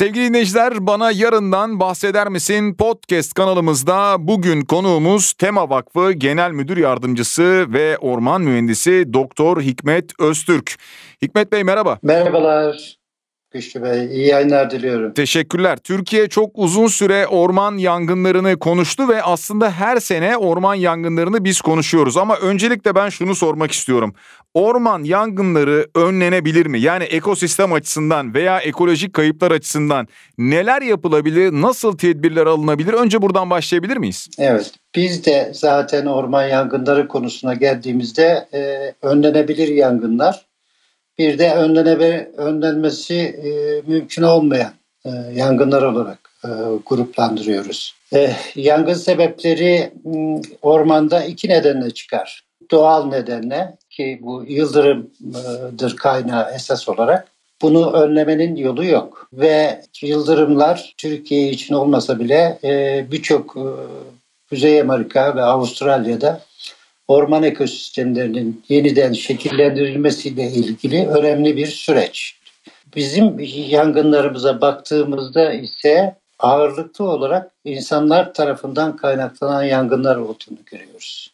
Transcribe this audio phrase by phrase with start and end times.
[0.00, 7.66] Sevgili dinleyiciler bana yarından bahseder misin podcast kanalımızda bugün konuğumuz Tema Vakfı Genel Müdür Yardımcısı
[7.68, 10.76] ve Orman Mühendisi Doktor Hikmet Öztürk.
[11.22, 11.98] Hikmet Bey merhaba.
[12.02, 12.99] Merhabalar.
[13.52, 15.14] Güçlü Bey, iyi yayınlar diliyorum.
[15.14, 15.78] Teşekkürler.
[15.84, 22.16] Türkiye çok uzun süre orman yangınlarını konuştu ve aslında her sene orman yangınlarını biz konuşuyoruz.
[22.16, 24.14] Ama öncelikle ben şunu sormak istiyorum.
[24.54, 26.80] Orman yangınları önlenebilir mi?
[26.80, 30.08] Yani ekosistem açısından veya ekolojik kayıplar açısından
[30.38, 32.92] neler yapılabilir, nasıl tedbirler alınabilir?
[32.92, 34.28] Önce buradan başlayabilir miyiz?
[34.38, 40.49] Evet, biz de zaten orman yangınları konusuna geldiğimizde e, önlenebilir yangınlar
[41.20, 43.50] bir de önlenebe, önlenmesi e,
[43.90, 44.72] mümkün olmayan
[45.04, 46.48] e, yangınlar olarak e,
[46.86, 47.94] gruplandırıyoruz.
[48.14, 49.92] E, yangın sebepleri
[50.62, 52.44] ormanda iki nedenle çıkar.
[52.70, 57.28] Doğal nedenle ki bu yıldırımdır kaynağı esas olarak.
[57.62, 63.64] Bunu önlemenin yolu yok ve yıldırımlar Türkiye için olmasa bile e, birçok e,
[64.48, 66.40] Kuzey Amerika ve Avustralya'da
[67.10, 72.36] orman ekosistemlerinin yeniden şekillendirilmesiyle ilgili önemli bir süreç.
[72.96, 73.36] Bizim
[73.68, 81.32] yangınlarımıza baktığımızda ise ağırlıklı olarak insanlar tarafından kaynaklanan yangınlar olduğunu görüyoruz.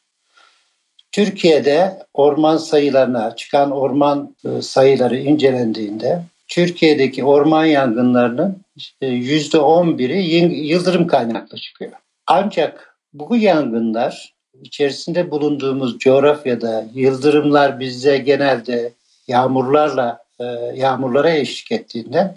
[1.13, 8.61] Türkiye'de orman sayılarına çıkan orman e, sayıları incelendiğinde Türkiye'deki orman yangınlarının
[9.03, 11.93] %11'i yıldırım kaynaklı çıkıyor.
[12.27, 18.93] Ancak bu yangınlar içerisinde bulunduğumuz coğrafyada yıldırımlar bize genelde
[19.29, 22.37] yağmurlarla e, yağmurlara eşlik ettiğinden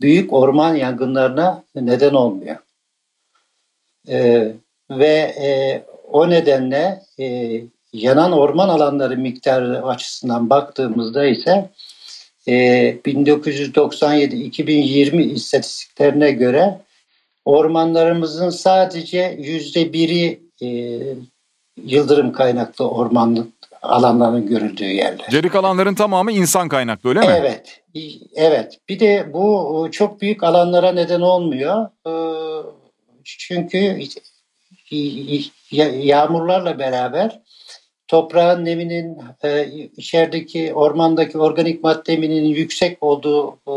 [0.00, 2.56] büyük orman yangınlarına neden olmuyor.
[4.08, 4.48] E,
[4.90, 7.02] ve e, o nedenle
[7.92, 11.70] yanan orman alanları miktarı açısından baktığımızda ise
[12.46, 12.54] e,
[12.94, 16.78] 1997-2020 istatistiklerine göre
[17.44, 20.40] ormanlarımızın sadece yüzde biri
[21.76, 23.52] yıldırım kaynaklı ormanlık
[23.82, 25.26] alanların görüldüğü yerler.
[25.30, 27.26] Geri kalanların tamamı insan kaynaklı öyle mi?
[27.28, 27.82] Evet.
[28.34, 28.78] Evet.
[28.88, 31.86] Bir de bu çok büyük alanlara neden olmuyor.
[32.06, 32.10] Ee,
[33.24, 33.98] çünkü
[36.02, 37.40] yağmurlarla beraber
[38.08, 39.66] toprağın neminin e,
[39.96, 43.72] içerideki ormandaki organik madde neminin yüksek olduğu e,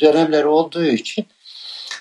[0.00, 1.26] dönemler olduğu için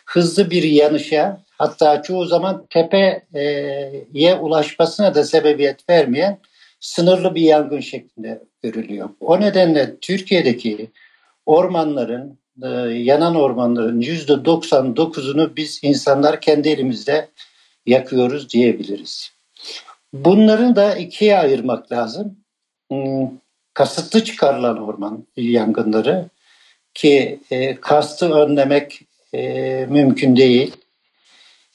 [0.06, 6.40] hızlı bir yanışa hatta çoğu zaman tepeye ulaşmasına da sebebiyet vermeyen
[6.80, 9.10] sınırlı bir yangın şeklinde görülüyor.
[9.20, 10.90] O nedenle Türkiye'deki
[11.46, 17.30] ormanların, e, yanan ormanların %99'unu biz insanlar kendi elimizde
[17.86, 19.32] yakıyoruz diyebiliriz.
[20.14, 22.38] Bunları da ikiye ayırmak lazım.
[22.92, 23.30] Hmm,
[23.74, 26.30] kasıtlı çıkarılan orman yangınları
[26.94, 29.02] ki e, kastı önlemek
[29.34, 29.40] e,
[29.90, 30.76] mümkün değil.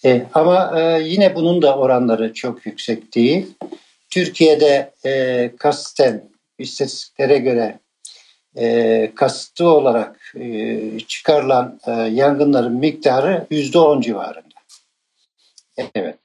[0.04, 3.46] E, ama e, yine bunun da oranları çok yüksek değil.
[4.10, 6.28] Türkiye'de e, kasten
[6.58, 7.78] istatistiklere göre
[8.56, 14.54] e, kasıtlı olarak e, çıkarılan e, yangınların miktarı yüzde on civarında.
[15.94, 16.18] Evet.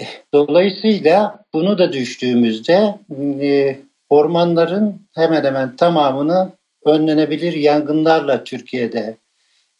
[0.00, 0.04] E,
[0.34, 2.94] dolayısıyla bunu da düştüğümüzde
[3.40, 3.78] e,
[4.10, 6.52] ormanların hemen hemen tamamını
[6.84, 9.16] önlenebilir yangınlarla Türkiye'de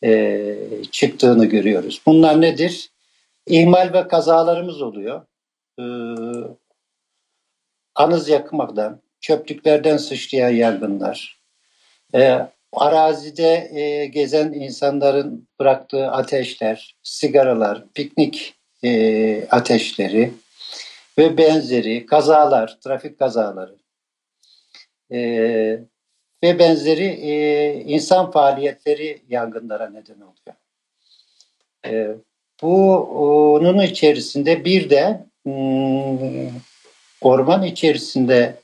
[0.05, 0.57] e,
[0.91, 2.03] çıktığını görüyoruz.
[2.07, 2.91] Bunlar nedir?
[3.47, 5.27] İhmal ve kazalarımız oluyor.
[5.79, 5.85] E,
[7.95, 11.41] anız yakmaktan, çöplüklerden sıçrayan yangınlar,
[12.15, 12.39] e,
[12.73, 20.33] arazide e, gezen insanların bıraktığı ateşler, sigaralar, piknik e, ateşleri
[21.19, 23.77] ve benzeri kazalar, trafik kazaları.
[25.13, 25.92] E,
[26.43, 30.57] ve benzeri e, insan faaliyetleri yangınlara neden oluyor.
[31.87, 32.17] E,
[32.63, 36.51] bunun içerisinde bir de hmm,
[37.21, 38.55] orman içerisinde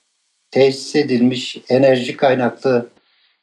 [0.51, 2.89] tesis edilmiş enerji kaynaklı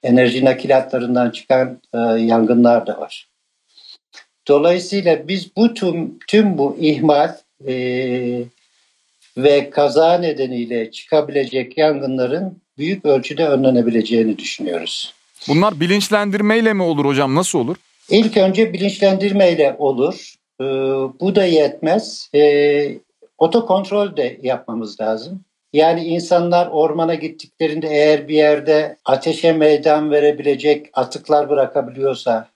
[0.03, 3.29] enerji nakilatlarından çıkan e, yangınlar da var.
[4.47, 7.35] Dolayısıyla biz bu tüm, tüm bu ihmal
[7.67, 7.75] e,
[9.37, 15.13] ve kaza nedeniyle çıkabilecek yangınların büyük ölçüde önlenebileceğini düşünüyoruz.
[15.47, 17.35] Bunlar bilinçlendirmeyle mi olur hocam?
[17.35, 17.75] Nasıl olur?
[18.09, 20.33] İlk önce bilinçlendirmeyle olur.
[20.61, 20.65] Ee,
[21.19, 22.29] bu da yetmez.
[22.35, 22.97] Ee,
[23.37, 25.41] otokontrol de yapmamız lazım.
[25.73, 32.47] Yani insanlar ormana gittiklerinde eğer bir yerde ateşe meydan verebilecek atıklar bırakabiliyorsa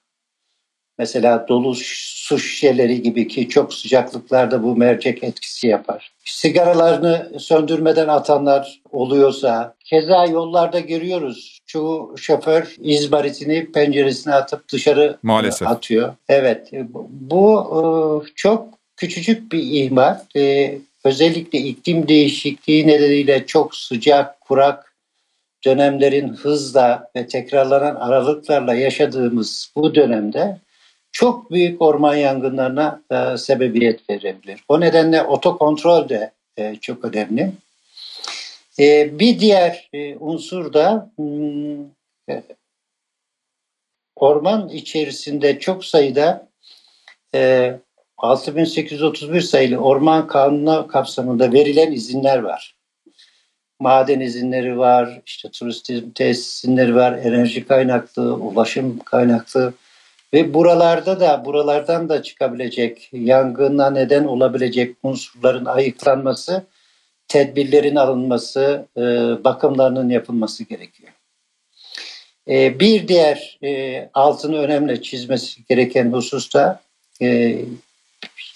[1.00, 6.12] Mesela dolu su şişeleri gibi ki çok sıcaklıklarda bu mercek etkisi yapar.
[6.26, 15.68] Sigaralarını söndürmeden atanlar oluyorsa, keza yollarda görüyoruz çoğu şoför izmaritini penceresine atıp dışarı e, Maalesef.
[15.68, 16.14] atıyor.
[16.30, 16.72] Evet
[17.10, 17.82] bu e,
[18.36, 18.68] çok
[18.98, 20.20] küçücük bir ihmal.
[20.36, 24.94] E, özellikle iklim değişikliği nedeniyle çok sıcak, kurak
[25.66, 30.60] dönemlerin hızla ve tekrarlanan aralıklarla yaşadığımız bu dönemde
[31.20, 34.64] çok büyük orman yangınlarına e, sebebiyet verebilir.
[34.68, 37.52] O nedenle otokontrol de e, çok önemli.
[38.80, 41.84] E, bir diğer e, unsur da hmm,
[42.30, 42.44] e,
[44.16, 46.48] orman içerisinde çok sayıda
[47.36, 47.74] e,
[48.18, 52.76] 6831 sayılı orman kanunu kapsamında verilen izinler var.
[53.80, 59.74] Maden izinleri var, işte turizm tesis izinleri var, enerji kaynaklı, ulaşım kaynaklı
[60.34, 66.66] ve buralarda da buralardan da çıkabilecek yangına neden olabilecek unsurların ayıklanması,
[67.28, 69.02] tedbirlerin alınması, e,
[69.44, 71.12] bakımlarının yapılması gerekiyor.
[72.48, 76.82] E, bir diğer e, altını önemli çizmesi gereken hususta
[77.22, 77.58] e,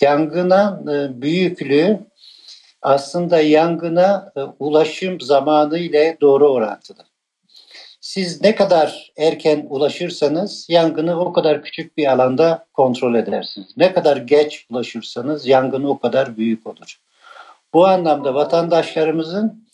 [0.02, 2.00] yangına e, büyüklüğü
[2.82, 7.13] aslında yangına e, ulaşım zamanı ile doğru orantılı.
[8.14, 13.68] Siz ne kadar erken ulaşırsanız yangını o kadar küçük bir alanda kontrol edersiniz.
[13.78, 17.00] Ne kadar geç ulaşırsanız yangını o kadar büyük olur.
[17.74, 19.68] Bu anlamda vatandaşlarımızın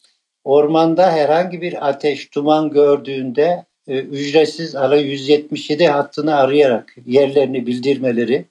[0.43, 8.45] ormanda herhangi bir ateş, duman gördüğünde e, ücretsiz ara 177 hattını arayarak yerlerini bildirmeleri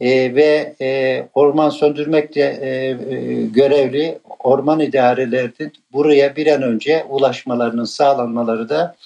[0.00, 7.84] e, ve e, orman söndürmekle e, e, görevli orman idarelerinin buraya bir an önce ulaşmalarının
[7.84, 8.96] sağlanmaları da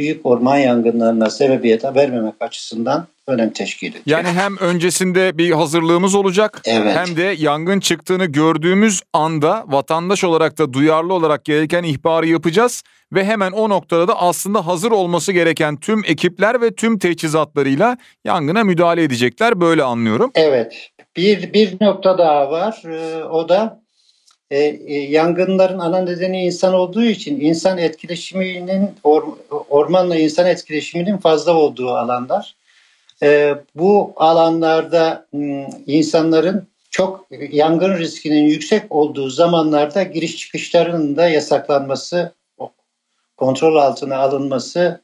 [0.00, 4.02] büyük orman yangınlarına sebebiyet vermemek açısından önem teşkil ediyor.
[4.06, 6.96] Yani hem öncesinde bir hazırlığımız olacak Evet.
[6.96, 12.82] hem de yangın çıktığını gördüğümüz anda vatandaş olarak da duyarlı olarak gereken ihbarı yapacağız
[13.12, 18.64] ve hemen o noktada da aslında hazır olması gereken tüm ekipler ve tüm teçhizatlarıyla yangına
[18.64, 20.30] müdahale edecekler böyle anlıyorum.
[20.34, 20.90] Evet.
[21.16, 22.82] Bir, bir nokta daha var.
[22.86, 23.79] Ee, o da
[24.50, 29.22] e, e, yangınların ana nedeni insan olduğu için insan etkileşiminin or,
[29.68, 32.54] ormanla insan etkileşiminin fazla olduğu alanlar.
[33.22, 42.32] Ee, bu alanlarda m, insanların çok yangın riskinin yüksek olduğu zamanlarda giriş çıkışlarının da yasaklanması,
[43.36, 45.00] kontrol altına alınması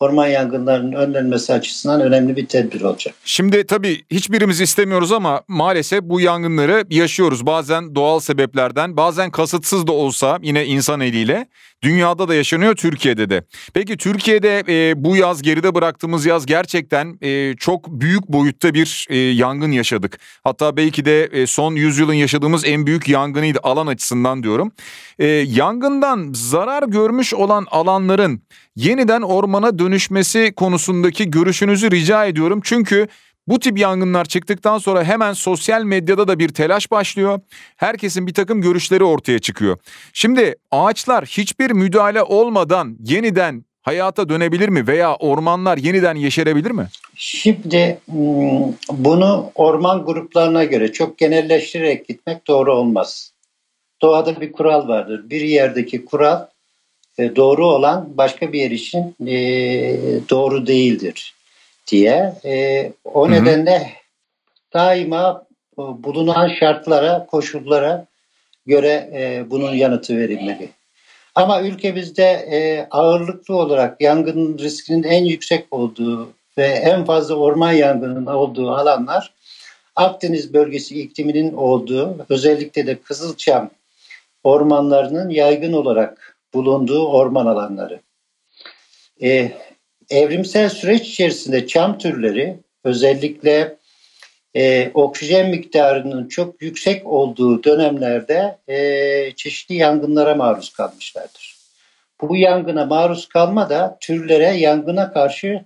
[0.00, 3.14] orman yangınlarının önlenmesi açısından önemli bir tedbir olacak.
[3.24, 7.46] Şimdi tabii hiçbirimiz istemiyoruz ama maalesef bu yangınları yaşıyoruz.
[7.46, 11.46] Bazen doğal sebeplerden, bazen kasıtsız da olsa yine insan eliyle.
[11.84, 13.44] Dünyada da yaşanıyor, Türkiye'de de.
[13.74, 19.16] Peki Türkiye'de e, bu yaz geride bıraktığımız yaz gerçekten e, çok büyük boyutta bir e,
[19.16, 20.18] yangın yaşadık.
[20.44, 24.72] Hatta belki de e, son yüzyılın yaşadığımız en büyük yangınıydı alan açısından diyorum.
[25.18, 28.42] E, yangından zarar görmüş olan alanların
[28.76, 32.60] yeniden ormana dönüşmesi konusundaki görüşünüzü rica ediyorum.
[32.64, 33.08] Çünkü
[33.48, 37.40] bu tip yangınlar çıktıktan sonra hemen sosyal medyada da bir telaş başlıyor.
[37.76, 39.78] Herkesin bir takım görüşleri ortaya çıkıyor.
[40.12, 46.88] Şimdi ağaçlar hiçbir müdahale olmadan yeniden hayata dönebilir mi veya ormanlar yeniden yeşerebilir mi?
[47.16, 53.32] Şimdi hmm, bunu orman gruplarına göre çok genelleştirerek gitmek doğru olmaz.
[54.02, 55.30] Doğada bir kural vardır.
[55.30, 56.46] Bir yerdeki kural
[57.18, 59.36] e, doğru olan başka bir yer için e,
[60.30, 61.34] doğru değildir
[61.86, 62.34] diye.
[62.44, 63.32] E, o Hı hı.
[63.32, 63.90] nedenle
[64.72, 65.46] daima
[65.78, 68.06] e, bulunan şartlara, koşullara
[68.66, 70.68] göre e, bunun yanıtı verilmeli.
[71.34, 78.26] Ama ülkemizde e, ağırlıklı olarak yangın riskinin en yüksek olduğu ve en fazla orman yangının
[78.26, 79.34] olduğu alanlar
[79.96, 83.70] Akdeniz bölgesi ikliminin olduğu, özellikle de Kızılçam
[84.44, 88.00] ormanlarının yaygın olarak bulunduğu orman alanları.
[89.22, 89.52] E,
[90.10, 93.76] evrimsel süreç içerisinde çam türleri özellikle
[94.54, 101.56] e, oksijen miktarının çok yüksek olduğu dönemlerde e, çeşitli yangınlara maruz kalmışlardır.
[102.20, 105.64] Bu yangına maruz kalma da türlere yangına karşı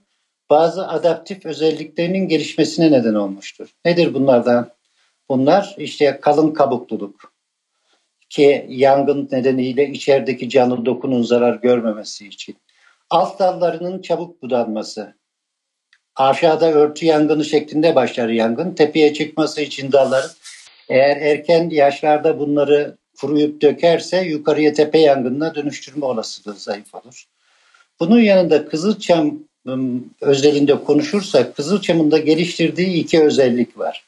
[0.50, 3.68] bazı adaptif özelliklerinin gelişmesine neden olmuştur.
[3.84, 4.70] Nedir bunlardan?
[5.28, 7.32] Bunlar işte kalın kabukluluk
[8.28, 12.56] ki yangın nedeniyle içerideki canlı dokunun zarar görmemesi için.
[13.10, 15.14] Alt dallarının çabuk budanması,
[16.16, 18.74] aşağıda örtü yangını şeklinde başlar yangın.
[18.74, 20.30] Tepeye çıkması için dalların
[20.88, 27.24] eğer erken yaşlarda bunları kuruyup dökerse yukarıya tepe yangınına dönüştürme olasılığı zayıf olur.
[28.00, 29.38] Bunun yanında Kızılçam
[30.20, 34.04] özelinde konuşursak Kızılçam'ın da geliştirdiği iki özellik var.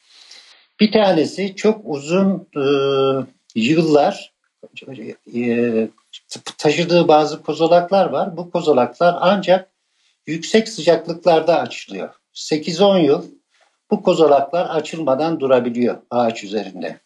[0.79, 2.63] Bir tanesi çok uzun e,
[3.55, 4.33] yıllar
[5.35, 5.87] e,
[6.57, 8.37] taşıdığı bazı kozalaklar var.
[8.37, 9.71] Bu kozalaklar ancak
[10.27, 12.09] yüksek sıcaklıklarda açılıyor.
[12.33, 13.25] 8-10 yıl
[13.91, 16.99] bu kozalaklar açılmadan durabiliyor ağaç üzerinde.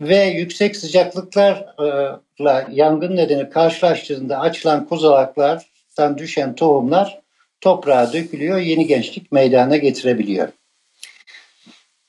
[0.00, 7.20] Ve yüksek sıcaklıklarla yangın nedeni karşılaştığında açılan kozalaklardan düşen tohumlar
[7.60, 10.48] toprağa dökülüyor, yeni gençlik meydana getirebiliyor.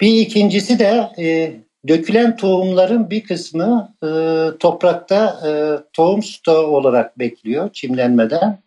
[0.02, 1.54] Bir ikincisi de e,
[1.88, 4.10] dökülen tohumların bir kısmı e,
[4.60, 5.51] toprakta e,
[5.94, 8.60] tohum stoğu olarak bekliyor çimlenmeden.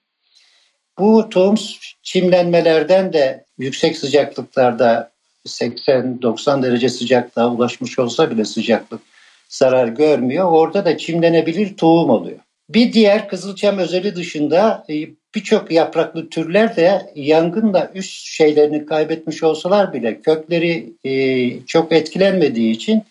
[0.98, 1.54] Bu tohum
[2.02, 5.10] çimlenmelerden de yüksek sıcaklıklarda
[5.46, 9.00] 80-90 derece sıcaklığa ulaşmış olsa bile sıcaklık
[9.48, 10.52] zarar görmüyor.
[10.52, 12.38] Orada da çimlenebilir tohum oluyor.
[12.68, 14.94] Bir diğer kızılçam özeli dışında e,
[15.34, 23.02] birçok yapraklı türler de yangınla üst şeylerini kaybetmiş olsalar bile kökleri e, çok etkilenmediği için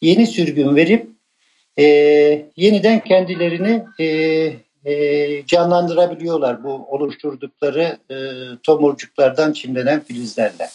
[0.00, 1.06] yeni sürgün verip
[1.78, 1.84] e,
[2.56, 4.06] yeniden kendilerini e,
[4.92, 8.16] e, canlandırabiliyorlar bu oluşturdukları e,
[8.62, 10.68] tomurcuklardan çimlenen filizlerle.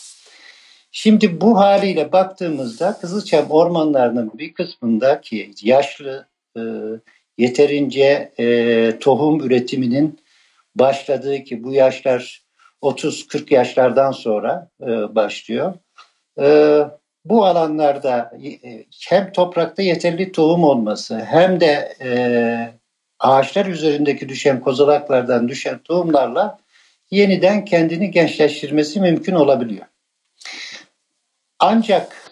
[0.92, 6.62] Şimdi bu haliyle baktığımızda Kızılçam ormanlarının bir kısmındaki yaşlı, e,
[7.38, 10.20] yeterince e, tohum üretiminin
[10.76, 12.42] başladığı ki bu yaşlar
[12.82, 15.74] 30-40 yaşlardan sonra e, başlıyor.
[16.42, 16.78] E,
[17.26, 22.12] bu alanlarda e, hem toprakta yeterli tohum olması hem de e,
[23.20, 26.60] ağaçlar üzerindeki düşen kozalaklardan düşen tohumlarla
[27.12, 29.86] yeniden kendini gençleştirmesi mümkün olabiliyor.
[31.60, 32.32] Ancak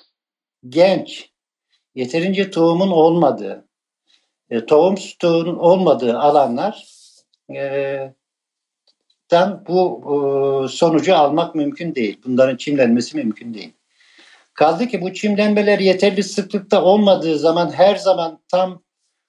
[0.69, 1.29] genç,
[1.95, 3.65] yeterince tohumun olmadığı,
[4.49, 6.87] e, tohum stoğunun olmadığı alanlar
[7.55, 8.13] e,
[9.67, 12.21] bu e, sonucu almak mümkün değil.
[12.25, 13.73] Bunların çimlenmesi mümkün değil.
[14.59, 18.83] Kaldı ki bu çimlenmeler yeterli sıklıkta olmadığı zaman her zaman tam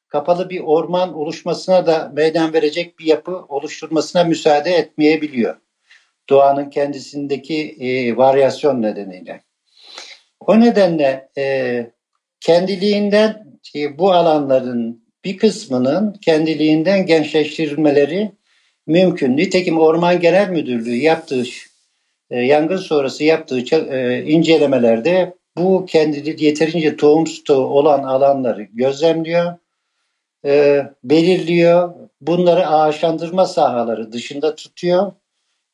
[0.08, 5.56] kapalı bir orman oluşmasına da meydan verecek bir yapı oluşturmasına müsaade etmeyebiliyor.
[6.28, 9.40] Doğanın kendisindeki e, varyasyon nedeniyle.
[10.40, 11.86] O nedenle e,
[12.40, 18.32] kendiliğinden e, bu alanların bir kısmının kendiliğinden gençleştirilmeleri
[18.86, 19.36] mümkün.
[19.36, 21.44] Nitekim Orman Genel Müdürlüğü yaptığı
[22.36, 29.54] yangın sonrası yaptığı e, incelemelerde bu kendi yeterince tohum stoğu olan alanları gözlemliyor,
[30.44, 31.94] e, belirliyor.
[32.20, 35.12] Bunları ağaçlandırma sahaları dışında tutuyor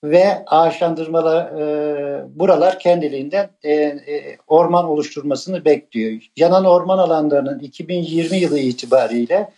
[0.05, 6.23] ve ağaçlandırmalar e, buralar kendiliğinden e, e, orman oluşturmasını bekliyor.
[6.37, 9.51] Yanan orman alanlarının 2020 yılı itibariyle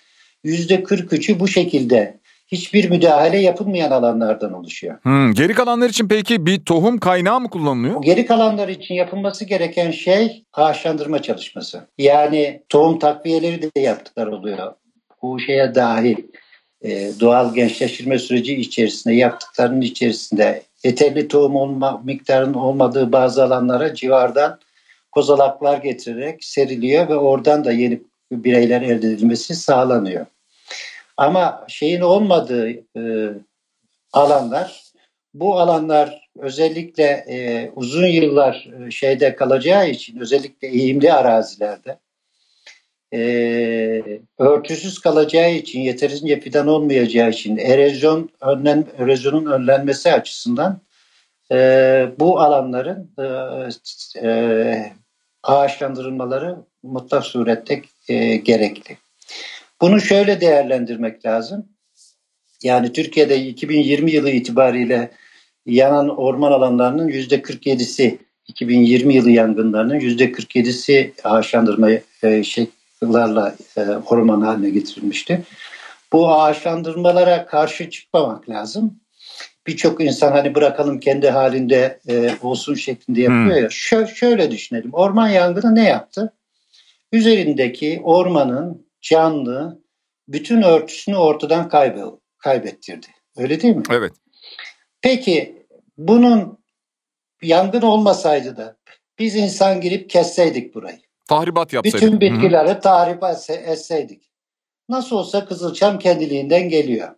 [0.45, 2.18] %43'ü bu şekilde
[2.49, 4.99] hiçbir müdahale yapılmayan alanlardan oluşuyor.
[5.03, 8.03] Hmm, geri kalanlar için peki bir tohum kaynağı mı kullanılıyor?
[8.03, 11.89] Geri kalanlar için yapılması gereken şey ağaçlandırma çalışması.
[11.99, 14.75] Yani tohum takviyeleri de yaptıklar oluyor.
[15.23, 16.17] Bu şeye dahil
[16.83, 24.59] e, doğal gençleştirme süreci içerisinde yaptıklarının içerisinde yeterli tohum olma miktarının olmadığı bazı alanlara civardan
[25.13, 28.01] kozalaklar getirerek seriliyor ve oradan da yeni
[28.33, 30.27] bireyler elde edilmesi sağlanıyor.
[31.19, 33.33] Ama şeyin olmadığı e,
[34.13, 34.83] alanlar,
[35.35, 41.99] bu alanlar özellikle e, uzun yıllar e, şeyde kalacağı için, özellikle eğimli arazilerde
[43.15, 43.21] e,
[44.39, 50.81] örtüsüz kalacağı için, yeterince fidan olmayacağı için, erozyon önlen, erozyonun önlenmesi açısından
[51.53, 51.57] e,
[52.19, 54.93] bu alanların e, e,
[55.43, 59.08] ağaçlandırılmaları mutlak surette e, gerekli.
[59.81, 61.69] Bunu şöyle değerlendirmek lazım.
[62.63, 65.11] Yani Türkiye'de 2020 yılı itibariyle
[65.67, 68.19] yanan orman alanlarının %47'si
[68.49, 71.91] 2020 yılı yangınlarının %47'si ağaçlandırma
[72.23, 75.43] e, şekillerle e, orman haline getirilmişti.
[76.13, 79.01] Bu ağaçlandırmalara karşı çıkmamak lazım.
[79.67, 83.63] Birçok insan hani bırakalım kendi halinde e, olsun şeklinde yapıyor hmm.
[83.63, 83.67] ya.
[83.67, 84.91] Şö- şöyle düşünelim.
[84.93, 86.33] Orman yangını ne yaptı?
[87.13, 89.83] Üzerindeki ormanın canlı
[90.29, 91.69] bütün örtüsünü ortadan
[92.39, 93.07] kaybettirdi.
[93.37, 93.83] Öyle değil mi?
[93.91, 94.13] Evet.
[95.01, 95.67] Peki
[95.99, 96.59] bunun
[97.43, 98.77] yangın olmasaydı da
[99.19, 100.99] biz insan girip kesseydik burayı.
[101.29, 102.03] Tahribat yapsaydık.
[102.03, 102.81] Bütün bitkileri Hı-hı.
[102.81, 104.31] tahribat etseydik.
[104.89, 107.09] Nasıl olsa Kızılçam kendiliğinden geliyor.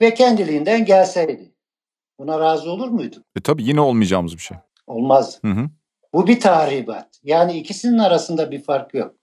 [0.00, 1.54] Ve kendiliğinden gelseydi.
[2.18, 3.24] Buna razı olur muydun?
[3.36, 4.56] E tabii yine olmayacağımız bir şey.
[4.86, 5.38] Olmaz.
[5.42, 5.70] Hı hı.
[6.12, 7.20] Bu bir tahribat.
[7.22, 9.14] Yani ikisinin arasında bir fark yok.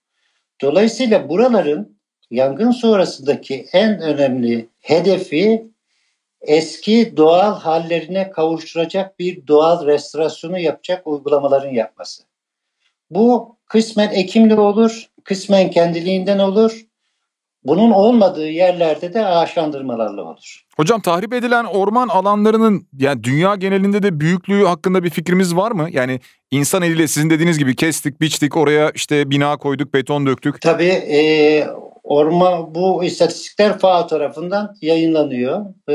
[0.62, 1.98] Dolayısıyla buraların
[2.32, 5.68] yangın sonrasındaki en önemli hedefi
[6.42, 12.24] eski doğal hallerine kavuşturacak bir doğal restorasyonu yapacak uygulamaların yapması.
[13.10, 16.86] Bu kısmen ekimli olur, kısmen kendiliğinden olur.
[17.66, 20.66] Bunun olmadığı yerlerde de ağaçlandırmalarla olur.
[20.78, 25.88] Hocam tahrip edilen orman alanlarının yani dünya genelinde de büyüklüğü hakkında bir fikrimiz var mı?
[25.92, 26.20] Yani
[26.52, 30.62] insan eliyle sizin dediğiniz gibi kestik, biçtik, oraya işte bina koyduk, beton döktük.
[30.62, 31.68] Tabii e,
[32.04, 35.66] orman bu istatistikler FAO tarafından yayınlanıyor.
[35.90, 35.94] E,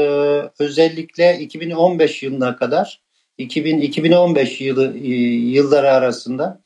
[0.59, 3.01] özellikle 2015 yılına kadar
[3.39, 5.09] 2000-2015 yılı e,
[5.51, 6.61] yılları arasında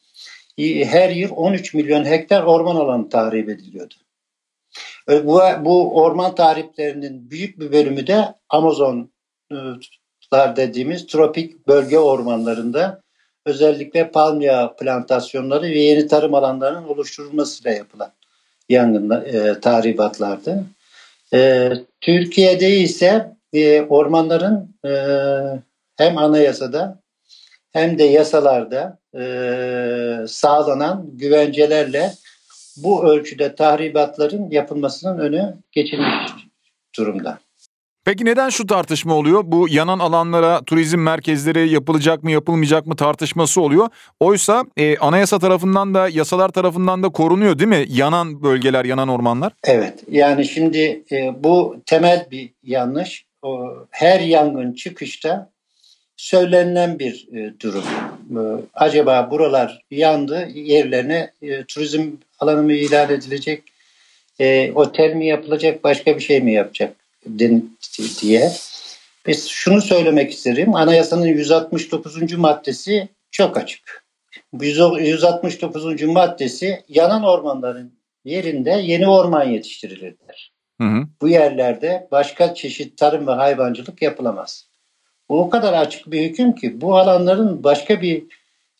[0.58, 3.94] e, her yıl 13 milyon hektar orman alanı tahrip ediliyordu.
[5.10, 5.26] E,
[5.64, 9.06] bu, orman tahriplerinin büyük bir bölümü de Amazonlar
[10.56, 13.02] dediğimiz tropik bölge ormanlarında
[13.46, 18.12] özellikle palm yağı plantasyonları ve yeni tarım alanlarının oluşturulmasıyla yapılan
[18.68, 20.64] yangınlar, e, tahribatlardı.
[21.34, 24.92] E, Türkiye'de ise e, ormanların e,
[25.96, 27.02] hem anayasada
[27.72, 29.24] hem de yasalarda e,
[30.28, 32.12] sağlanan güvencelerle
[32.76, 36.32] bu ölçüde tahribatların yapılmasının önü geçilmiş
[36.98, 37.38] durumda.
[38.04, 39.42] Peki neden şu tartışma oluyor?
[39.46, 43.88] Bu yanan alanlara turizm merkezleri yapılacak mı yapılmayacak mı tartışması oluyor.
[44.20, 47.84] Oysa e, anayasa tarafından da yasalar tarafından da korunuyor değil mi?
[47.88, 49.52] Yanan bölgeler, yanan ormanlar.
[49.64, 53.26] Evet yani şimdi e, bu temel bir yanlış.
[53.42, 55.50] O, her yangın çıkışta
[56.16, 57.84] söylenen bir e, durum.
[58.36, 58.40] E,
[58.74, 62.10] acaba buralar yandı, yerlerine e, turizm
[62.40, 63.62] alanı mı ilan edilecek,
[64.40, 66.96] e, otel mi yapılacak, başka bir şey mi yapacak
[68.22, 68.52] diye.
[69.26, 70.74] Biz şunu söylemek isterim.
[70.74, 72.32] Anayasanın 169.
[72.32, 74.04] maddesi çok açık.
[74.60, 76.02] 169.
[76.02, 77.92] maddesi yanan ormanların
[78.24, 80.52] yerinde yeni orman yetiştirilir der.
[80.80, 81.06] Hı hı.
[81.20, 84.71] Bu yerlerde başka çeşit tarım ve hayvancılık yapılamaz.
[85.32, 88.24] O kadar açık bir hüküm ki bu alanların başka bir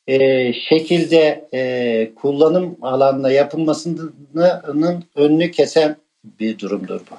[0.07, 7.15] e, şekilde e, kullanım alanına yapılmasının önünü kesen bir durumdur bu.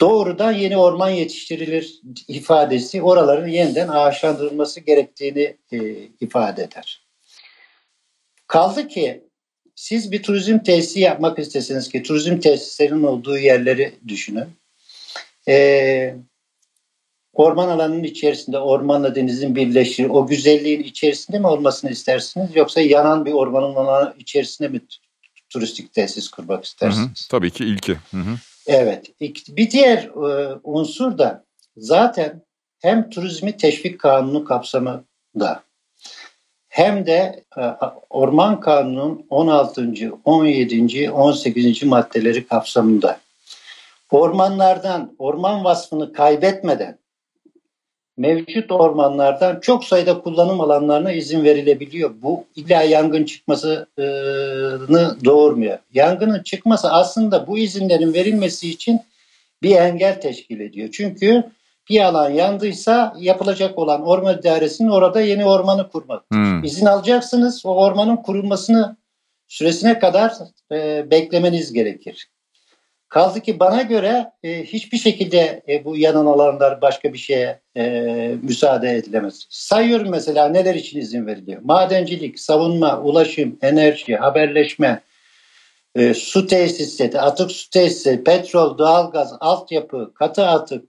[0.00, 5.78] Doğrudan yeni orman yetiştirilir ifadesi oraların yeniden ağaçlandırılması gerektiğini e,
[6.20, 7.02] ifade eder.
[8.46, 9.24] Kaldı ki
[9.74, 14.48] siz bir turizm tesisi yapmak isteseniz ki turizm tesislerinin olduğu yerleri düşünün.
[15.48, 16.14] E,
[17.32, 23.32] orman alanının içerisinde ormanla denizin birleştiği o güzelliğin içerisinde mi olmasını istersiniz yoksa yanan bir
[23.32, 24.80] ormanın alanı içerisinde mi
[25.50, 27.06] turistik tesis kurmak istersiniz?
[27.06, 27.92] Hı hı, tabii ki ilki.
[27.92, 28.36] Hı hı.
[28.66, 29.20] Evet.
[29.48, 31.44] Bir diğer e, unsur da
[31.76, 32.42] zaten
[32.80, 35.62] hem turizmi teşvik kanunu kapsamında
[36.68, 37.62] hem de e,
[38.10, 39.92] Orman Kanunu'nun 16.
[40.24, 41.10] 17.
[41.10, 41.82] 18.
[41.82, 43.20] maddeleri kapsamında
[44.10, 47.01] ormanlardan orman vasfını kaybetmeden
[48.16, 52.10] mevcut ormanlardan çok sayıda kullanım alanlarına izin verilebiliyor.
[52.22, 53.86] Bu illa yangın çıkmasını
[55.24, 55.78] doğurmuyor.
[55.92, 59.00] Yangının çıkması aslında bu izinlerin verilmesi için
[59.62, 60.88] bir engel teşkil ediyor.
[60.92, 61.44] Çünkü
[61.90, 66.30] bir alan yandıysa yapılacak olan orman idaresinin orada yeni ormanı kurmak.
[66.30, 66.64] Hmm.
[66.64, 68.96] İzin alacaksınız o ormanın kurulmasını
[69.48, 70.32] süresine kadar
[70.72, 72.31] e, beklemeniz gerekir.
[73.12, 77.82] Kaldı ki bana göre e, hiçbir şekilde e, bu yanan alanlar başka bir şeye e,
[78.42, 79.46] müsaade edilemez.
[79.50, 81.62] Sayıyorum mesela neler için izin veriliyor.
[81.62, 85.02] Madencilik, savunma, ulaşım, enerji, haberleşme,
[85.94, 90.84] e, su tesisleri, atık su tesisleri, petrol, doğalgaz, altyapı, katı atık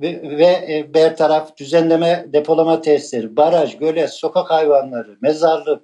[0.00, 5.82] ve, ve e, bertaraf düzenleme depolama tesisleri, baraj, gölet, sokak hayvanları, mezarlık,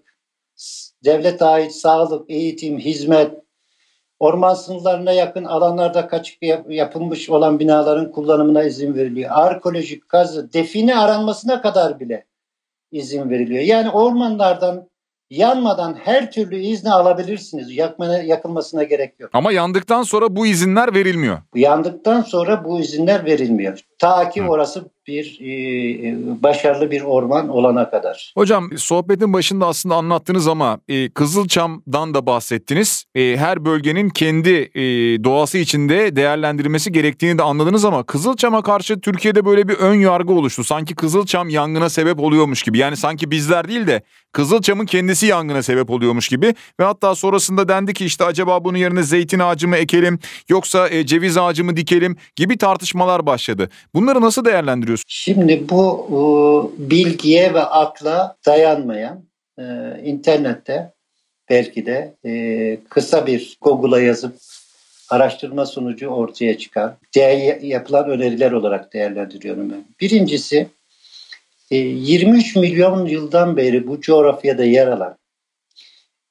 [1.04, 3.45] devlet ait sağlık, eğitim, hizmet,
[4.18, 9.30] Orman sınırlarına yakın alanlarda kaçık yapılmış olan binaların kullanımına izin veriliyor.
[9.32, 12.26] Arkeolojik kazı, define aranmasına kadar bile
[12.92, 13.62] izin veriliyor.
[13.62, 14.88] Yani ormanlardan
[15.30, 17.76] yanmadan her türlü izni alabilirsiniz.
[17.76, 19.30] Yakmana, yakılmasına gerek yok.
[19.32, 21.38] Ama yandıktan sonra bu izinler verilmiyor.
[21.54, 23.80] Yandıktan sonra bu izinler verilmiyor.
[23.98, 24.48] Ta ki Hı.
[24.48, 28.32] orası bir e, başarılı bir orman olana kadar.
[28.36, 33.04] Hocam sohbetin başında aslında anlattınız ama e, Kızılçam'dan da bahsettiniz.
[33.14, 34.82] E, her bölgenin kendi e,
[35.24, 40.64] doğası içinde değerlendirilmesi gerektiğini de anladınız ama Kızılçam'a karşı Türkiye'de böyle bir ön yargı oluştu.
[40.64, 42.78] Sanki Kızılçam yangına sebep oluyormuş gibi.
[42.78, 47.94] Yani sanki bizler değil de Kızılçam'ın kendisi yangına sebep oluyormuş gibi ve hatta sonrasında dendi
[47.94, 52.16] ki işte acaba bunun yerine zeytin ağacı mı ekelim yoksa e, ceviz ağacı mı dikelim
[52.36, 53.70] gibi tartışmalar başladı.
[53.94, 54.95] Bunları nasıl değerlendiriyorsunuz?
[55.06, 59.24] Şimdi bu e, bilgiye ve akla dayanmayan
[59.58, 59.62] e,
[60.04, 60.92] internette
[61.50, 64.36] belki de e, kısa bir Google'a yazıp
[65.10, 66.96] araştırma sonucu ortaya çıkan
[67.62, 69.84] yapılan öneriler olarak değerlendiriyorum ben.
[70.00, 70.68] Birincisi
[71.70, 75.16] 23 milyon yıldan beri bu coğrafyada yer alan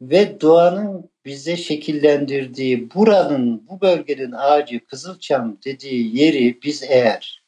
[0.02, 7.45] ve doğanın bize şekillendirdiği buranın, bu bölgenin ağacı Kızılçam dediği yeri biz eğer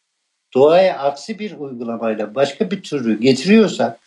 [0.53, 3.99] doğaya aksi bir uygulamayla başka bir türü getiriyorsak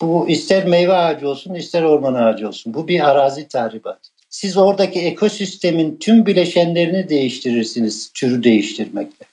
[0.00, 2.74] bu ister meyve ağacı olsun ister orman ağacı olsun.
[2.74, 4.10] Bu bir arazi tahribatı.
[4.30, 9.26] Siz oradaki ekosistemin tüm bileşenlerini değiştirirsiniz türü değiştirmekle.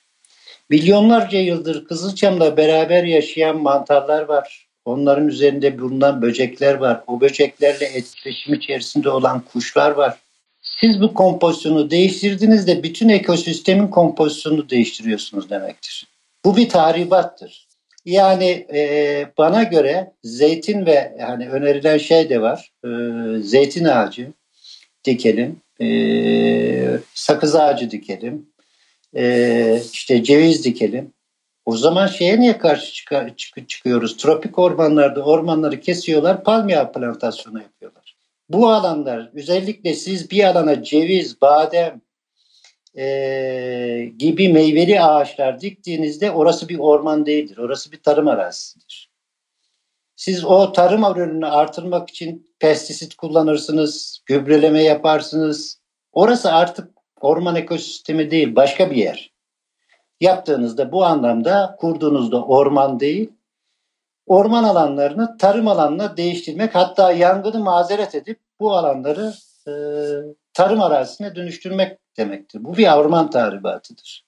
[0.70, 4.68] Milyonlarca yıldır Kızılçam'la beraber yaşayan mantarlar var.
[4.86, 7.04] Onların üzerinde bulunan böcekler var.
[7.08, 10.18] O böceklerle etkileşim içerisinde olan kuşlar var.
[10.62, 16.08] Siz bu kompozisyonu değiştirdiğinizde bütün ekosistemin kompozisyonunu değiştiriyorsunuz demektir.
[16.48, 17.68] Bu bir tahribattır.
[18.06, 22.72] Yani e, bana göre zeytin ve yani önerilen şey de var.
[22.86, 22.90] E,
[23.42, 24.34] zeytin ağacı
[25.06, 28.50] dikelim, e, sakız ağacı dikelim,
[29.16, 31.14] e, işte ceviz dikelim.
[31.66, 33.06] O zaman şeye niye karşı
[33.68, 34.18] çıkıyoruz?
[34.18, 38.18] Tropik ormanlarda ormanları kesiyorlar, palmiye plantasyonu yapıyorlar.
[38.50, 42.02] Bu alanlar özellikle siz bir alana ceviz, badem
[42.98, 47.58] e, gibi meyveli ağaçlar diktiğinizde orası bir orman değildir.
[47.58, 49.12] Orası bir tarım arazisidir.
[50.16, 55.82] Siz o tarım ürününü artırmak için pestisit kullanırsınız, gübreleme yaparsınız.
[56.12, 59.34] Orası artık orman ekosistemi değil, başka bir yer.
[60.22, 63.32] Yaptığınızda bu anlamda kurduğunuzda orman değil,
[64.26, 69.34] orman alanlarını tarım alanına değiştirmek hatta yangını mazeret edip bu alanları
[69.68, 69.72] e,
[70.54, 72.64] tarım arazisine dönüştürmek demektir.
[72.64, 74.26] Bu bir orman tahribatıdır.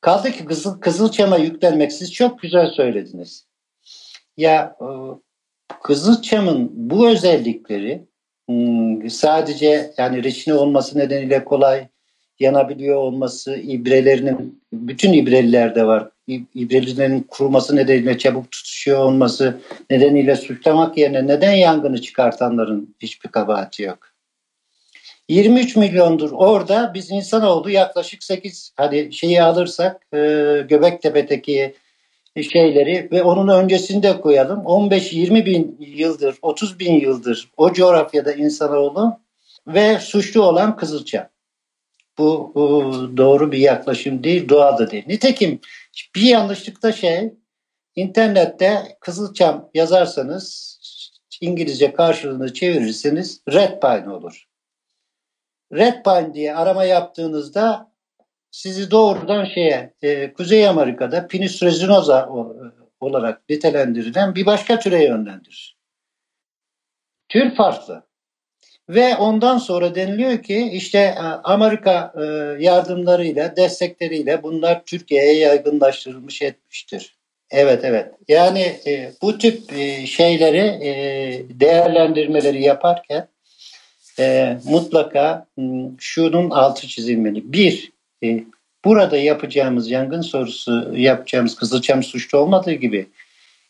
[0.00, 3.46] Kaldı ki Kızıl, Kızılçam'a yüklenmek siz çok güzel söylediniz.
[4.36, 4.88] Ya e,
[5.82, 8.04] Kızılçam'ın bu özellikleri
[8.48, 11.88] hmm, sadece yani reçine olması nedeniyle kolay
[12.40, 16.10] yanabiliyor olması, ibrelerinin bütün ibrelilerde var.
[16.54, 24.09] İbrelilerin kuruması nedeniyle çabuk tutuşuyor olması nedeniyle suçlamak yerine neden yangını çıkartanların hiçbir kabahati yok.
[25.30, 30.18] 23 milyondur orada biz insanoğlu yaklaşık 8 hadi şeyi alırsak e,
[30.68, 31.74] Göbektepe'deki
[32.52, 39.20] şeyleri ve onun öncesinde koyalım 15-20 bin yıldır 30 bin yıldır o coğrafyada insanoğlu
[39.66, 41.28] ve suçlu olan Kızılçam.
[42.18, 45.04] Bu, bu doğru bir yaklaşım değil, doğada değil.
[45.06, 45.60] Nitekim
[46.14, 47.34] bir yanlışlık da şey,
[47.96, 50.70] internette Kızılçam yazarsanız,
[51.40, 54.49] İngilizce karşılığını çevirirseniz Red Pine olur.
[55.72, 57.90] Red Pine diye arama yaptığınızda
[58.50, 62.28] sizi doğrudan şeye, e, Kuzey Amerika'da Pinus resinosa
[63.00, 65.76] olarak nitelendirilen bir başka türe yönlendirir.
[67.28, 68.02] Tür farklı.
[68.88, 72.22] Ve ondan sonra deniliyor ki işte e, Amerika e,
[72.64, 77.16] yardımlarıyla, destekleriyle bunlar Türkiye'ye yaygınlaştırılmış etmiştir.
[77.50, 78.14] Evet evet.
[78.28, 79.72] Yani e, bu tip
[80.06, 80.78] şeyleri
[81.60, 83.28] değerlendirmeleri yaparken
[84.64, 85.46] mutlaka
[85.98, 87.52] şunun altı çizilmeli.
[87.52, 87.92] Bir,
[88.84, 93.06] burada yapacağımız yangın sorusu, yapacağımız Kızılçam suçlu olmadığı gibi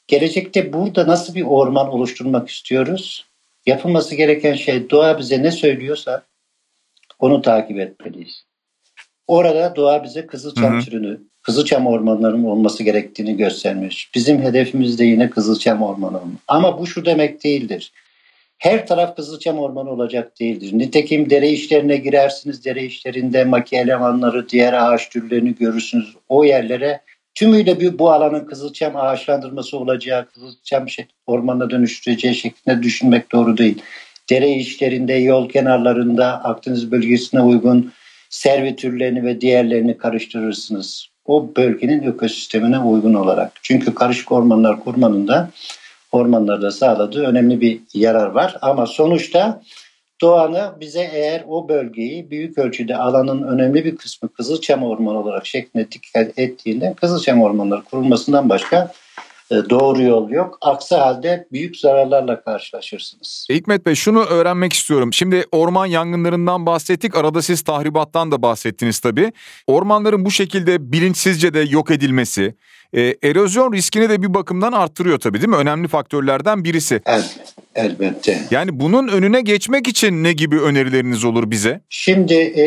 [0.07, 3.27] gelecekte burada nasıl bir orman oluşturmak istiyoruz?
[3.67, 6.23] Yapılması gereken şey doğa bize ne söylüyorsa
[7.19, 8.45] onu takip etmeliyiz.
[9.27, 14.11] Orada doğa bize Kızılçam hı türünü, Kızılçam ormanlarının olması gerektiğini göstermiş.
[14.15, 16.21] Bizim hedefimiz de yine Kızılçam ormanı.
[16.49, 17.93] Ama bu şu demek değildir.
[18.61, 20.71] Her taraf Kızılçam ormanı olacak değildir.
[20.73, 22.65] Nitekim dere işlerine girersiniz.
[22.65, 26.15] Dere işlerinde maki elemanları, diğer ağaç türlerini görürsünüz.
[26.29, 27.01] O yerlere
[27.35, 33.83] tümüyle bir, bu alanın Kızılçam ağaçlandırması olacağı, Kızılçam şey, ormanına dönüştüreceği şeklinde düşünmek doğru değil.
[34.31, 37.93] Dere işlerinde, yol kenarlarında Akdeniz bölgesine uygun
[38.31, 41.07] servi türlerini ve diğerlerini karıştırırsınız.
[41.25, 43.53] O bölgenin ekosistemine uygun olarak.
[43.63, 45.51] Çünkü karışık ormanlar kurmanın da
[46.13, 48.57] ormanlarda sağladığı önemli bir yarar var.
[48.63, 49.63] Ama sonuçta
[50.21, 55.91] Doğanı bize eğer o bölgeyi büyük ölçüde alanın önemli bir kısmı Kızılçam Ormanı olarak şeklinde
[55.91, 58.93] dikkat ettiğinde Kızılçam Ormanları kurulmasından başka
[59.51, 60.59] e, doğru yol yok.
[60.61, 63.47] Aksi halde büyük zararlarla karşılaşırsınız.
[63.51, 65.13] Hikmet Bey şunu öğrenmek istiyorum.
[65.13, 67.17] Şimdi orman yangınlarından bahsettik.
[67.17, 69.33] Arada siz tahribattan da bahsettiniz tabii.
[69.67, 72.55] Ormanların bu şekilde bilinçsizce de yok edilmesi,
[72.93, 75.57] e, erozyon riskini de bir bakımdan arttırıyor tabii değil mi?
[75.57, 77.01] Önemli faktörlerden birisi.
[77.07, 78.41] Evet, elbette.
[78.51, 81.81] Yani bunun önüne geçmek için ne gibi önerileriniz olur bize?
[81.89, 82.65] Şimdi e,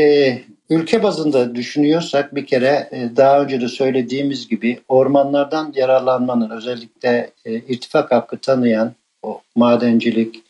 [0.69, 7.53] ülke bazında düşünüyorsak bir kere e, daha önce de söylediğimiz gibi ormanlardan yararlanmanın özellikle e,
[7.53, 10.43] irtifak hakkı tanıyan o madencilik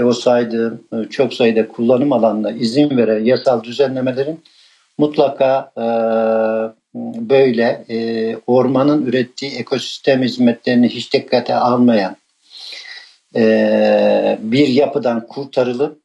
[0.00, 4.40] ve o saydığım e, çok sayıda kullanım alanına izin veren yasal düzenlemelerin
[4.98, 5.84] mutlaka e,
[6.94, 12.16] böyle e, ormanın ürettiği ekosistem hizmetlerini hiç dikkate almayan
[13.36, 15.98] e, bir yapıdan kurtarılıp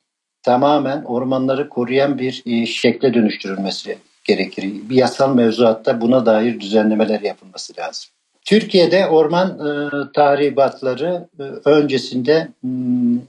[0.43, 4.63] tamamen ormanları koruyan bir e, şekle dönüştürülmesi gerekir.
[4.89, 8.09] Bir yasal mevzuatta buna dair düzenlemeler yapılması lazım.
[8.45, 13.19] Türkiye'de orman e, tahribatları e, öncesinde m, hmm,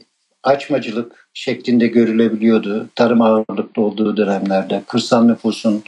[0.42, 2.88] açmacılık şeklinde görülebiliyordu.
[2.94, 5.82] Tarım ağırlıklı olduğu dönemlerde, kırsal nüfusun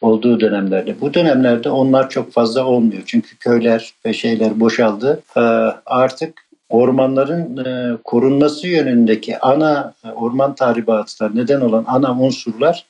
[0.00, 1.00] olduğu dönemlerde.
[1.00, 3.02] Bu dönemlerde onlar çok fazla olmuyor.
[3.06, 5.22] Çünkü köyler ve şeyler boşaldı.
[5.36, 5.40] E,
[5.86, 12.86] artık ormanların e, korunması yönündeki ana e, orman tahribatına neden olan ana unsurlar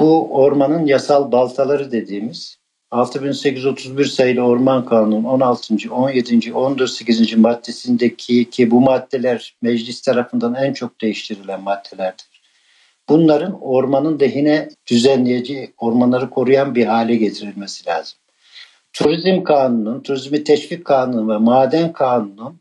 [0.00, 2.58] bu ormanın yasal baltaları dediğimiz
[2.90, 5.74] 6831 sayılı Orman Kanunu 16.
[5.90, 6.52] 17.
[6.52, 7.36] 18.
[7.36, 12.35] maddesindeki ki bu maddeler meclis tarafından en çok değiştirilen maddelerdir.
[13.08, 18.18] Bunların ormanın dehine düzenleyici, ormanları koruyan bir hale getirilmesi lazım.
[18.92, 22.56] Turizm Kanunu, Turizmi Teşvik Kanunu ve Maden Kanunu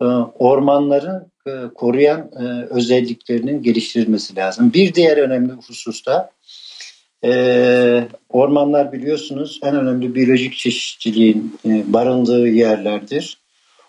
[0.00, 0.04] e,
[0.38, 4.72] ormanları e, koruyan e, özelliklerinin geliştirilmesi lazım.
[4.74, 6.30] Bir diğer önemli husus da
[8.28, 13.38] ormanlar biliyorsunuz en önemli biyolojik çeşitliliğin barındığı yerlerdir.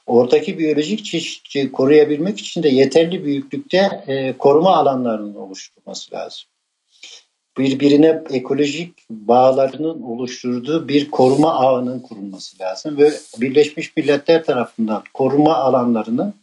[0.10, 4.04] Oradaki biyolojik çeşitliliği koruyabilmek için de yeterli büyüklükte
[4.40, 6.50] koruma alanlarının oluşturulması lazım
[7.60, 16.34] birbirine ekolojik bağlarının oluşturduğu bir koruma ağının kurulması lazım ve Birleşmiş Milletler tarafından koruma alanlarının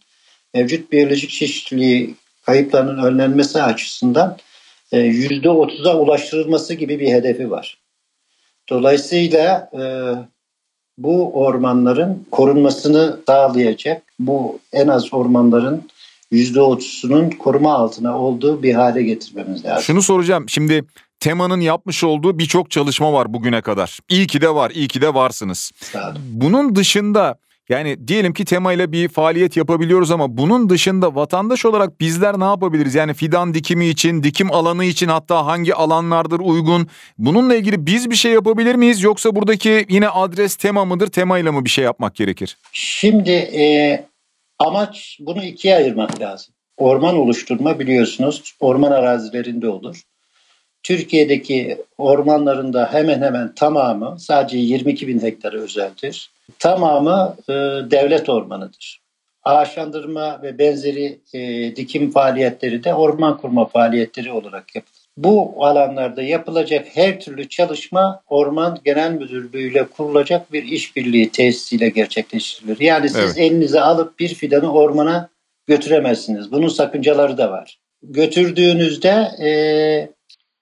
[0.55, 4.37] mevcut biyolojik çeşitliliği kayıplarının önlenmesi açısından
[4.93, 7.79] %30'a e, ulaştırılması gibi bir hedefi var.
[8.69, 9.83] Dolayısıyla e,
[10.99, 15.83] bu ormanların korunmasını sağlayacak, bu en az ormanların
[16.33, 19.83] %30'unun koruma altına olduğu bir hale getirmemiz lazım.
[19.83, 20.49] Şunu soracağım.
[20.49, 20.85] Şimdi
[21.21, 23.99] Tema'nın yapmış olduğu birçok çalışma var bugüne kadar.
[24.09, 25.71] İyi ki de var, iyi ki de varsınız.
[26.33, 27.35] Bunun dışında
[27.69, 32.45] yani diyelim ki tema ile bir faaliyet yapabiliyoruz ama bunun dışında vatandaş olarak bizler ne
[32.45, 32.95] yapabiliriz?
[32.95, 36.89] Yani fidan dikimi için, dikim alanı için hatta hangi alanlardır uygun?
[37.19, 39.03] Bununla ilgili biz bir şey yapabilir miyiz?
[39.03, 41.07] Yoksa buradaki yine adres tema mıdır?
[41.07, 42.59] Tema ile mi bir şey yapmak gerekir?
[42.73, 44.05] Şimdi e,
[44.59, 46.55] amaç bunu ikiye ayırmak lazım.
[46.77, 50.03] Orman oluşturma biliyorsunuz orman arazilerinde olur.
[50.87, 56.31] Türkiye'deki ormanlarında hemen hemen tamamı sadece 22 bin hektarı özeldir.
[56.59, 57.53] Tamamı e,
[57.91, 59.01] devlet ormanıdır.
[59.43, 65.01] Ağaçlandırma ve benzeri e, dikim faaliyetleri de orman kurma faaliyetleri olarak yapılır.
[65.17, 72.81] Bu alanlarda yapılacak her türlü çalışma Orman Genel Müdürlüğü ile kurulacak bir işbirliği tesisiyle gerçekleştirilir.
[72.81, 73.39] Yani siz evet.
[73.39, 75.29] elinize alıp bir fidanı ormana
[75.67, 76.53] götüremezsiniz.
[76.53, 77.79] Bunun sakıncaları da var.
[78.03, 79.51] Götürdüğünüzde e,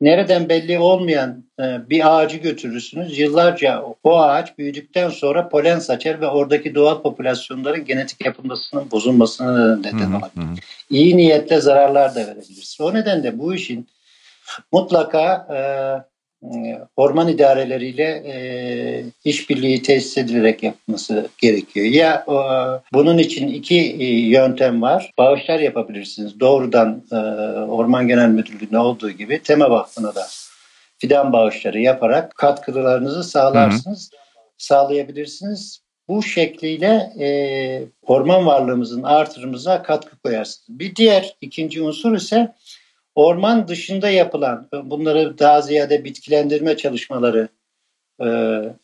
[0.00, 3.18] nereden belli olmayan e, bir ağacı götürürsünüz.
[3.18, 10.12] Yıllarca o ağaç büyüdükten sonra polen saçar ve oradaki doğal popülasyonların genetik yapılmasının bozulmasına neden
[10.12, 10.64] olabilir.
[10.90, 12.76] İyi niyetle zararlar da verebilir.
[12.80, 13.88] O nedenle bu işin
[14.72, 15.58] mutlaka e,
[16.96, 18.36] orman idareleriyle e,
[19.24, 21.86] işbirliği tesis edilerek yapması gerekiyor.
[21.86, 22.36] Ya e,
[22.92, 25.12] bunun için iki e, yöntem var.
[25.18, 26.40] Bağışlar yapabilirsiniz.
[26.40, 27.16] Doğrudan e,
[27.70, 30.26] Orman Genel Müdürlüğü'ne olduğu gibi Tema Vakfı'na da
[30.98, 34.10] fidan bağışları yaparak katkılarınızı sağlarsınız.
[34.12, 34.20] Hı hı.
[34.58, 35.84] Sağlayabilirsiniz.
[36.08, 37.28] Bu şekliyle e,
[38.06, 40.78] orman varlığımızın artırımıza katkı koyarsınız.
[40.78, 42.54] Bir diğer ikinci unsur ise
[43.14, 47.48] Orman dışında yapılan bunları daha ziyade bitkilendirme çalışmaları
[48.20, 48.26] e,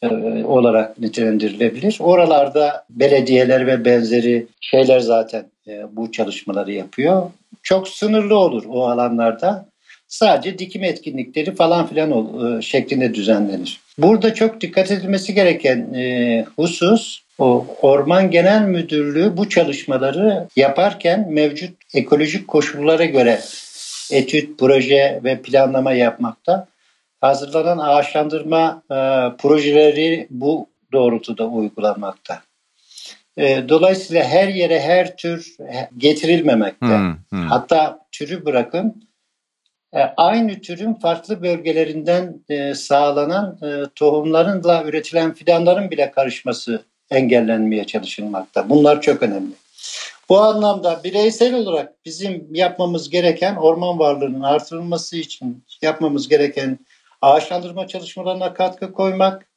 [0.02, 0.08] e,
[0.44, 1.96] olarak nitelendirilebilir.
[2.00, 7.30] Oralarda belediyeler ve benzeri şeyler zaten e, bu çalışmaları yapıyor.
[7.62, 9.70] Çok sınırlı olur o alanlarda.
[10.08, 13.80] Sadece dikim etkinlikleri falan filan e, şeklinde düzenlenir.
[13.98, 21.70] Burada çok dikkat edilmesi gereken e, husus o Orman Genel Müdürlüğü bu çalışmaları yaparken mevcut
[21.94, 23.40] ekolojik koşullara göre
[24.12, 26.68] etüt, proje ve planlama yapmakta.
[27.20, 28.96] Hazırlanan ağaçlandırma e,
[29.37, 32.42] projeleri bu doğrultuda uygulanmakta.
[33.37, 35.57] E, dolayısıyla her yere her tür
[35.96, 36.87] getirilmemekte.
[36.87, 37.46] Hmm, hmm.
[37.46, 39.11] Hatta türü bırakın
[39.92, 48.68] e, aynı türün farklı bölgelerinden e, sağlanan e, tohumlarınla üretilen fidanların bile karışması engellenmeye çalışılmakta.
[48.68, 49.53] Bunlar çok önemli.
[50.30, 56.78] Bu anlamda bireysel olarak bizim yapmamız gereken orman varlığının artırılması için yapmamız gereken
[57.22, 59.48] ağaçlandırma çalışmalarına katkı koymak,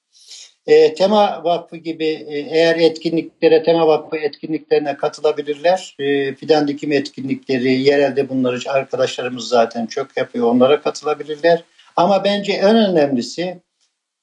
[0.67, 5.95] e, Tema Vakfı gibi e, eğer etkinliklere, Tema Vakfı etkinliklerine katılabilirler.
[5.99, 10.47] E, fidan dikim etkinlikleri, yerelde bunları arkadaşlarımız zaten çok yapıyor.
[10.47, 11.63] Onlara katılabilirler.
[11.95, 13.62] Ama bence en önemlisi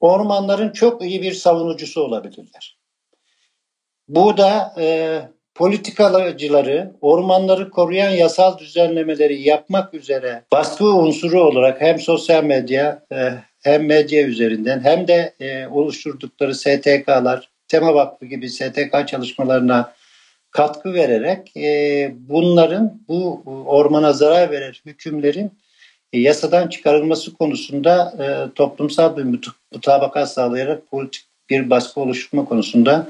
[0.00, 2.78] ormanların çok iyi bir savunucusu olabilirler.
[4.08, 5.20] Bu da e,
[5.54, 13.32] politikalıcıları ormanları koruyan yasal düzenlemeleri yapmak üzere baskı unsuru olarak hem sosyal medya e,
[13.62, 19.92] hem medya üzerinden hem de e, oluşturdukları STK'lar, Tema Vakfı gibi STK çalışmalarına
[20.50, 25.50] katkı vererek e, bunların bu ormana zarar veren hükümlerin
[26.12, 28.14] yasadan çıkarılması konusunda
[28.54, 33.06] toplumsal bir mutabakat sağlayarak politik bir baskı oluşturma konusunda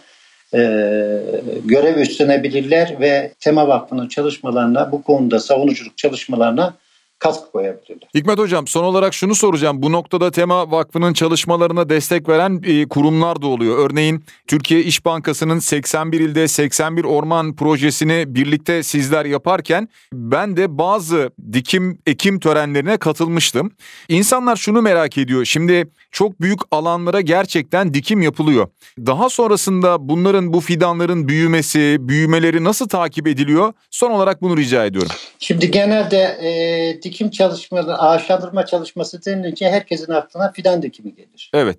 [1.65, 6.75] görev üstlenebilirler ve Tema Vakfı'nın çalışmalarına bu konuda savunuculuk çalışmalarına
[7.21, 8.09] katkı koyabilirler.
[8.15, 9.83] Hikmet Hocam son olarak şunu soracağım.
[9.83, 13.91] Bu noktada Tema Vakfı'nın çalışmalarına destek veren e, kurumlar da oluyor.
[13.91, 21.31] Örneğin Türkiye İş Bankası'nın 81 ilde 81 orman projesini birlikte sizler yaparken ben de bazı
[21.53, 23.73] dikim ekim törenlerine katılmıştım.
[24.09, 25.45] İnsanlar şunu merak ediyor.
[25.45, 28.69] Şimdi çok büyük alanlara gerçekten dikim yapılıyor.
[28.99, 33.73] Daha sonrasında bunların bu fidanların büyümesi, büyümeleri nasıl takip ediliyor?
[33.91, 35.11] Son olarak bunu rica ediyorum.
[35.39, 41.51] Şimdi genelde e, dikim çalışmaları, ağaçlandırma çalışması denilince herkesin aklına fidan dikimi gelir.
[41.55, 41.79] Evet.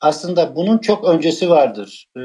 [0.00, 2.08] Aslında bunun çok öncesi vardır.
[2.16, 2.20] E,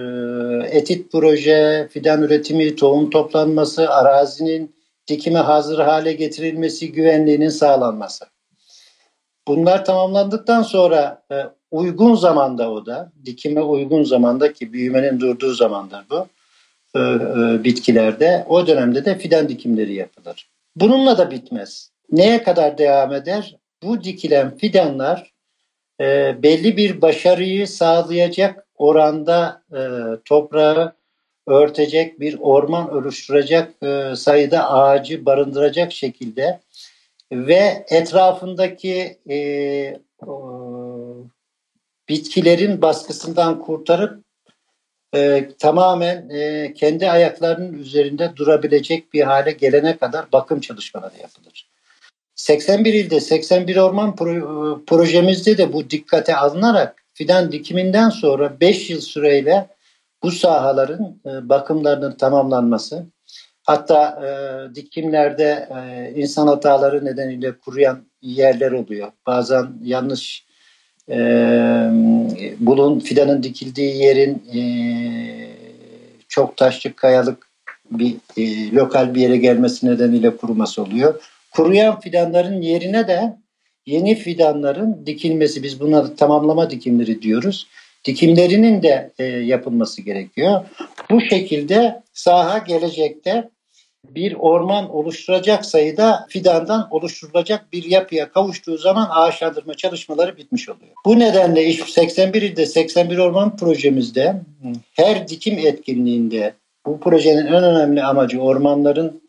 [0.78, 4.76] etit proje, fidan üretimi, tohum toplanması, arazinin
[5.08, 8.26] dikime hazır hale getirilmesi, güvenliğinin sağlanması.
[9.48, 11.36] Bunlar tamamlandıktan sonra e,
[11.72, 16.28] uygun zamanda o da, dikime uygun zamanda ki büyümenin durduğu zamandır bu
[16.96, 18.46] e, e, bitkilerde.
[18.50, 20.50] O dönemde de fidan dikimleri yapılır.
[20.76, 21.92] Bununla da bitmez.
[22.12, 23.56] Neye kadar devam eder?
[23.84, 25.34] Bu dikilen fidanlar
[26.02, 29.82] e, belli bir başarıyı sağlayacak oranda e,
[30.26, 30.94] toprağı
[31.48, 36.60] örtecek bir orman oluşturacak e, sayıda ağacı barındıracak şekilde
[37.32, 41.28] ve etrafındaki e, o,
[42.10, 44.24] bitkilerin baskısından kurtarıp
[45.16, 51.77] e, tamamen e, kendi ayaklarının üzerinde durabilecek bir hale gelene kadar bakım çalışmaları yapılır.
[52.38, 59.02] 81 ilde 81 orman pro, projemizde de bu dikkate alınarak fidan dikiminden sonra 5 yıl
[59.02, 59.68] süreyle
[60.24, 63.06] bu sahaların e, bakımlarının tamamlanması
[63.64, 64.30] hatta e,
[64.76, 69.12] dikimlerde e, insan hataları nedeniyle kuruyan yerler oluyor.
[69.28, 70.46] Bazen yanlış
[71.10, 71.18] e,
[72.60, 74.62] bulun fidanın dikildiği yerin e,
[76.28, 77.48] çok taşlık kayalık
[77.92, 81.37] bir e, lokal bir yere gelmesi nedeniyle kuruması oluyor.
[81.58, 83.38] Kuruyan fidanların yerine de
[83.86, 87.68] yeni fidanların dikilmesi biz buna tamamlama dikimleri diyoruz.
[88.06, 90.66] Dikimlerinin de e, yapılması gerekiyor.
[91.12, 93.50] Bu şekilde saha gelecekte
[94.04, 100.92] bir orman oluşturacak sayıda fidandan oluşturulacak bir yapıya kavuştuğu zaman ağaçlandırma çalışmaları bitmiş oluyor.
[101.06, 104.42] Bu nedenle 81 ilde 81 orman projemizde
[104.94, 106.54] her dikim etkinliğinde
[106.86, 109.27] bu projenin en önemli amacı ormanların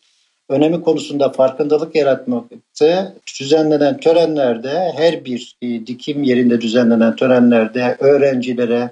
[0.48, 3.14] önemi konusunda farkındalık yaratmaktı.
[3.40, 8.90] Düzenlenen törenlerde her bir e, dikim yerinde düzenlenen törenlerde öğrencilere,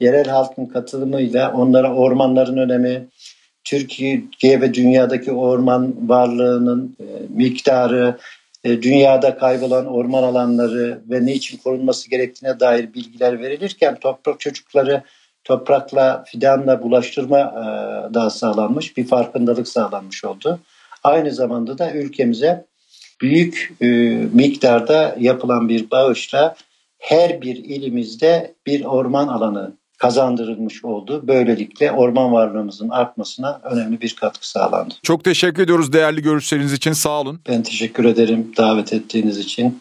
[0.00, 3.06] yerel halkın katılımıyla onlara ormanların önemi,
[3.64, 8.16] Türkiye ve dünyadaki orman varlığının e, miktarı,
[8.64, 15.02] e, dünyada kaybolan orman alanları ve ne için korunması gerektiğine dair bilgiler verilirken toprak çocukları
[15.44, 17.54] toprakla fidanla bulaştırma
[18.14, 20.60] da sağlanmış, bir farkındalık sağlanmış oldu.
[21.06, 22.66] Aynı zamanda da ülkemize
[23.20, 23.72] büyük
[24.32, 26.56] miktarda yapılan bir bağışla
[26.98, 31.24] her bir ilimizde bir orman alanı kazandırılmış oldu.
[31.28, 34.94] Böylelikle orman varlığımızın artmasına önemli bir katkı sağlandı.
[35.02, 36.92] Çok teşekkür ediyoruz değerli görüşleriniz için.
[36.92, 37.40] Sağ olun.
[37.48, 39.80] Ben teşekkür ederim davet ettiğiniz için.